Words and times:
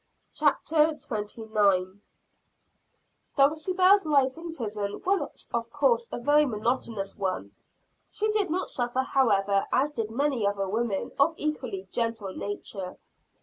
CHAPTER 0.33 0.95
XXIX. 0.97 1.59
Dulcibel's 3.37 4.03
Life 4.07 4.35
in 4.35 4.35
Prison. 4.35 4.35
Dulcibel's 4.37 4.37
life 4.37 4.37
in 4.37 4.55
prison 4.55 5.01
was 5.05 5.49
of 5.53 5.69
course 5.71 6.09
a 6.11 6.17
very 6.17 6.43
monotonous 6.47 7.15
one. 7.15 7.51
She 8.09 8.31
did 8.31 8.49
not 8.49 8.71
suffer 8.71 9.01
however 9.03 9.67
as 9.71 9.91
did 9.91 10.09
many 10.09 10.47
other 10.47 10.67
women 10.67 11.11
of 11.19 11.35
equally 11.37 11.87
gentle 11.91 12.33
nature. 12.35 12.97